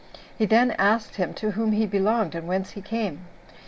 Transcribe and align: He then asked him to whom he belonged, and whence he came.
He 0.35 0.47
then 0.47 0.71
asked 0.79 1.17
him 1.17 1.35
to 1.35 1.51
whom 1.51 1.73
he 1.73 1.85
belonged, 1.85 2.33
and 2.33 2.47
whence 2.47 2.71
he 2.71 2.81
came. 2.81 3.27